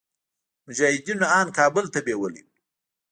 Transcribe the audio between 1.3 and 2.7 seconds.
ان کابل ته بيولي وو.